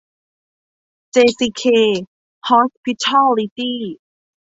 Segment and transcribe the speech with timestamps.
[1.11, 1.63] เจซีเค
[2.47, 3.81] ฮอสพิทอลลิตี้